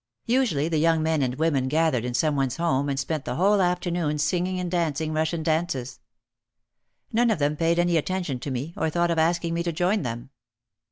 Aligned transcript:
Usually 0.25 0.67
the 0.67 0.79
young 0.79 1.03
men 1.03 1.21
and 1.21 1.35
women 1.35 1.67
gathered 1.67 2.05
in 2.05 2.15
some 2.15 2.35
one's 2.35 2.55
home 2.57 2.89
and 2.89 2.99
spent 2.99 3.23
the 3.23 3.35
whole 3.35 3.61
afternoon 3.61 4.17
sing 4.17 4.47
ing 4.47 4.59
and 4.59 4.71
dancing 4.71 5.13
Russian 5.13 5.43
dances. 5.43 5.99
None 7.13 7.29
of 7.29 7.37
them 7.37 7.55
paid 7.55 7.77
any 7.77 7.97
attention 7.97 8.39
to 8.39 8.49
me 8.49 8.73
or 8.75 8.89
thought 8.89 9.11
of 9.11 9.19
asking 9.19 9.53
me 9.53 9.61
to 9.61 9.71
join 9.71 10.01
them. 10.01 10.31